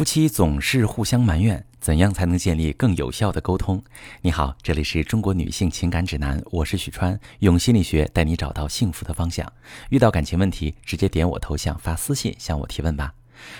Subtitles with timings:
[0.00, 3.84] 夫妻总是互相埋怨，怎样才能建立更有效的沟通？
[4.22, 9.46] 你好，这里是中国女性情感指南，我是许川，用心理学带你找到幸福的方向。
[9.90, 13.12] 遇到感情问题，直接点我头像发私信向我提问吧。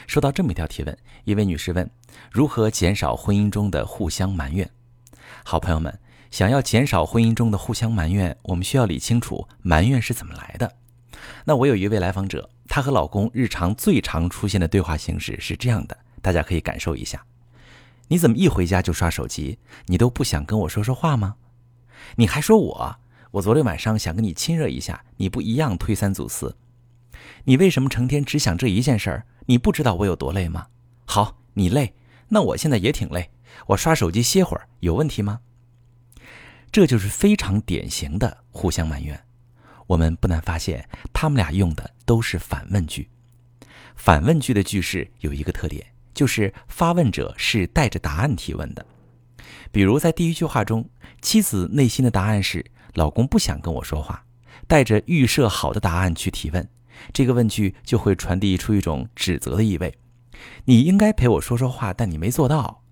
[0.06, 1.86] 收到这么一条提问，一位女士问：
[2.32, 4.70] 如何减少婚姻中的互相埋怨？
[5.44, 5.98] 好朋友们，
[6.30, 10.72] 想要减少婚姻中的互相埋怨，我们需要理清楚埋怨是怎么来的。
[11.44, 15.94] 那我有一位来访者，她和老公日常最常出现的对话形式是这样的。
[16.20, 17.24] 大家可以感受一下，
[18.08, 19.58] 你怎么一回家就刷手机？
[19.86, 21.36] 你都不想跟我说说话吗？
[22.16, 22.96] 你还说我？
[23.32, 26.56] 我昨天晚上想跟你亲热一下，你不一样推三阻四。
[27.44, 29.26] 你为什么成天只想这一件事儿？
[29.46, 30.66] 你不知道我有多累吗？
[31.04, 31.94] 好，你累，
[32.28, 33.30] 那我现在也挺累，
[33.68, 35.40] 我刷手机歇会儿，有问题吗？
[36.72, 39.20] 这就是非常典型的互相埋怨。
[39.86, 43.08] 我们不难发现，他们俩用的都是反问句。
[43.96, 45.84] 反问句的句式有一个特点。
[46.14, 48.84] 就是发问者是带着答案提问的，
[49.70, 50.88] 比如在第一句话中，
[51.22, 54.24] 妻子内心的答案是“老公不想跟我说话”，
[54.66, 56.68] 带着预设好的答案去提问，
[57.12, 59.94] 这个问句就会传递出一种指责的意味。
[60.64, 62.82] 你应该陪我说说话，但你没做到。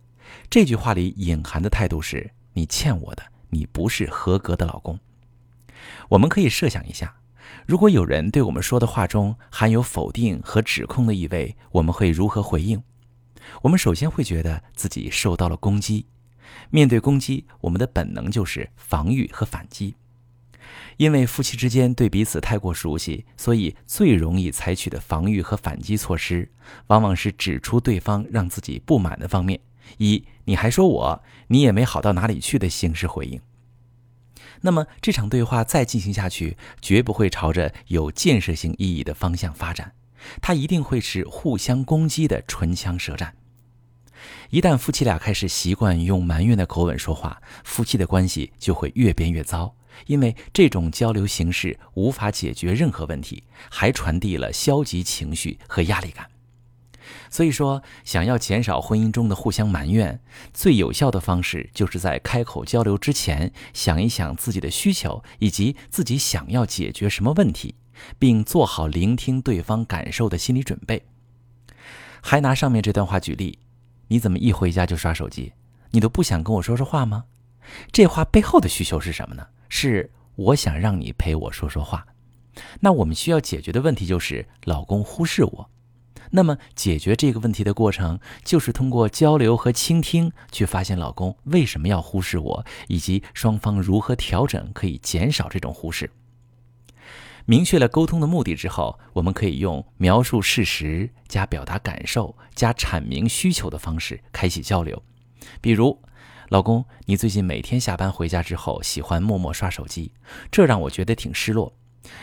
[0.50, 4.98] 这句话里隐含的态度是你欠我的，你不是合格的老公。
[6.10, 7.16] 我们可以设想一下，
[7.66, 12.82] 如果有人对我们说的话中含有否定和指控的意味，我们会如何回应？
[13.62, 16.06] 我们首先会觉得自己受到了攻击，
[16.70, 19.94] 面对攻击，我们的本能就是防御和反击。
[20.96, 26.50] 因为夫妻之间对彼此太过熟悉，所以最容易采取的防御和反击措施，
[26.88, 29.60] 往往是指出对方让自己不满的方面，
[29.98, 33.40] 以“你还说我，你也没好到哪里去”的形式回应。
[34.60, 39.92] 那么这场对话再进行下去，绝不会朝着有建设性意义的方向发展。
[40.40, 43.34] 他一定会是互相攻击的唇枪舌战。
[44.50, 49.74] 一旦夫妻俩开始习惯用埋怨的口吻说话，夫妻的关系就会越变越糟，
[50.06, 56.26] 因为这种交流形式无法解决任何问题，还传递了消极情绪和压力感。
[57.30, 60.20] 所以说，想要减少婚姻中的互相埋怨，
[60.52, 67.76] 最有效的方式就是在开口交流之前，想一想自己的需求以及自己想要解决什么问题。
[68.18, 71.04] 并做好聆听对方感受的心理准备。
[72.20, 73.58] 还拿上面这段话举例，
[74.08, 75.52] 你怎么一回家就刷手机？
[75.90, 77.24] 你都不想跟我说说话吗？
[77.92, 79.46] 这话背后的需求是什么呢？
[79.68, 82.06] 是我想让你陪我说说话。
[82.80, 85.70] 那我们需要解决的问题就是老公忽视我。
[86.30, 96.10] 那么解决这个问题的过程，就是通过交流和倾听，去发现老公为什么要忽视我，以及双方如何调整可以减少这种忽视。
[97.50, 105.02] 明确了沟通的目的之后，我们可以用描述事实加表达感受加阐明需求的方式开启交流。
[105.62, 105.98] 比如，
[106.50, 110.12] 老公，你最近每天下班回家之后喜欢默默刷手机，
[110.50, 111.74] 这让我觉得挺失落。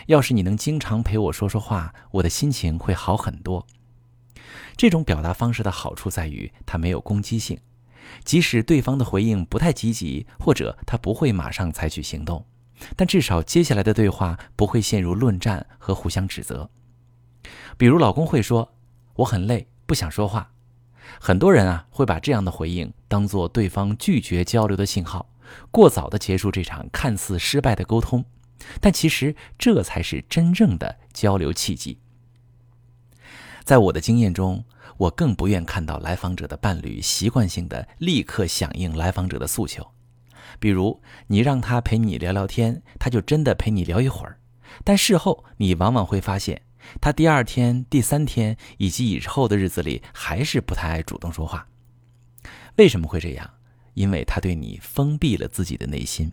[0.06, 3.66] 要是你能经常陪我说说话，我的心情会好很多。
[4.76, 7.58] 这种表达方式的好处在于，它没有攻击性，
[8.24, 12.46] 即使对方的回应不太积极，或者他不会马上采取行动。
[12.96, 16.70] 但至少接下来的对话不会陷入论战和互相指责。
[17.76, 18.74] 比如，老公会说
[19.16, 20.52] ：“我很累，不想说话。”
[21.20, 25.30] 很多人啊会把这样的回应当做对方拒绝交流的信号，
[25.70, 28.24] 过早的结束这场看似失败的沟通。
[28.80, 31.98] 但其实这才是真正的交流契机。
[33.64, 34.64] 在我的经验中，
[34.96, 39.86] 我更不愿看到来访者的伴侣习惯性的立刻响应来访者的诉求。
[40.58, 44.38] 比如，你让他陪你聊聊天，他就真的陪你聊一会儿。
[44.84, 46.62] 但事后，你往往会发现，
[47.00, 51.66] 他第二天、第三天以及以后的日子里，还是不太爱主动说话。
[52.76, 53.50] 为什么会这样？
[53.94, 56.32] 因为他对你封闭了自己的内心，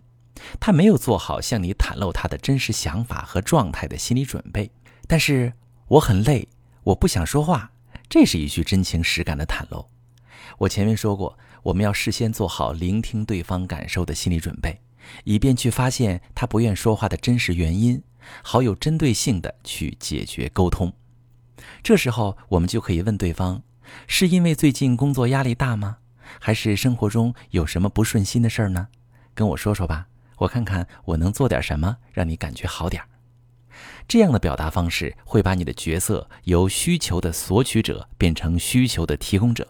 [0.60, 4.70] 他没有做好向你袒露他的真实想法和状态的心理准备。
[5.06, 5.54] 但是，
[5.88, 6.48] 我很累，
[6.82, 7.72] 我不想说话，
[8.08, 9.86] 这是一句真情实感的袒露。
[10.58, 11.38] 我前面说过。
[11.64, 14.80] 我们要事先做好聆听对方感受的心理准备，
[15.24, 18.02] 以便去发现他不愿说话的真实原因，
[18.42, 20.92] 好有针对性的去解决沟通。
[21.82, 23.62] 这时候，我们就可以问对方：
[24.06, 25.96] 是因为最近工作压力大吗？
[26.38, 28.88] 还是生活中有什么不顺心的事儿呢？
[29.32, 33.08] 跟我说说吧，我看看我能做点什么让你感觉好点儿。
[34.06, 39.66] 这样的表达方式会把你的角色由需求的索取者变成需求的提供者。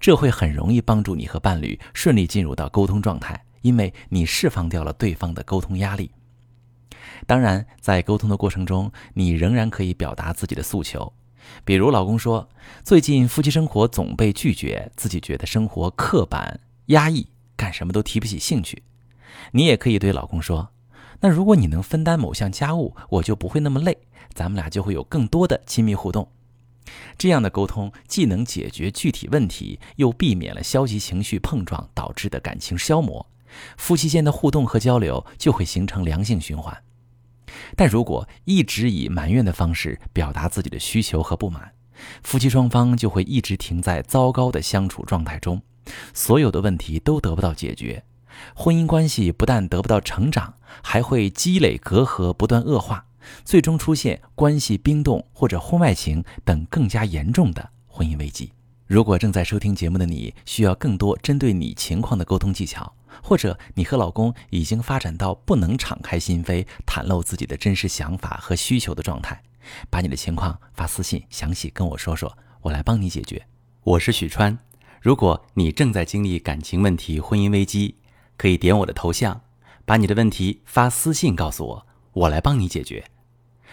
[0.00, 6.10] 这会很容易帮助你和伴侣顺利进入到沟通状态，因为你释放掉了对方的沟通压力。
[7.26, 11.12] 当然，在沟通的过程中，你仍然可以表达自己的诉求，
[11.64, 12.48] 比如老公说
[12.82, 18.82] 最近夫妻生活总被拒绝，自己觉得生活刻板压抑，干什么都提不起兴趣。
[19.52, 20.70] 你也可以对老公说
[21.20, 23.96] ：“那如果你能分担某项家务，我就不会那么累，
[24.34, 26.28] 咱们俩就会有更多的亲密互动。”
[27.18, 33.26] 这样的沟通既能解决具体问题，又避免了消极情绪碰撞导致的感情消磨，
[33.76, 36.76] 夫妻间的互动和交流就会形成良性循环。
[37.74, 41.72] 但如果一直以埋怨的方式表达自己的需求和不满，
[42.22, 45.62] 夫妻双方就会一直停在糟糕的相处状态中，
[46.12, 48.04] 所有的问题都得不到解决，
[48.54, 53.06] 婚姻关系不但得不到成长，还会积累隔阂，不断恶化。
[53.44, 58.52] 最终出现关系冰冻或者婚外情等更加严重的婚姻危机。
[58.86, 69.42] 如果正在收听节目的你需要更多针对你情况的沟通技巧，或者你和老公已经发展到不能敞开心扉、袒露自己的真实想法和需求的状态，
[69.90, 73.44] 把你的情况发私信详细跟我说说，我来帮你解决。
[73.82, 74.56] 我是许川。
[75.00, 77.96] 如果你正在经历感情问题、婚姻危机，
[78.36, 79.40] 可以点我的头像，
[79.84, 83.04] 把你的问题发私信告诉我，我来帮你解决。